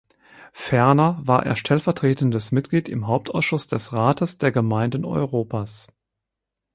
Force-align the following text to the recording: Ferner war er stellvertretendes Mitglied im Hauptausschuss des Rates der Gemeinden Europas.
Ferner 0.51 1.19
war 1.21 1.45
er 1.45 1.55
stellvertretendes 1.55 2.51
Mitglied 2.51 2.89
im 2.89 3.05
Hauptausschuss 3.05 3.67
des 3.67 3.93
Rates 3.93 4.39
der 4.39 4.51
Gemeinden 4.51 5.05
Europas. 5.05 5.89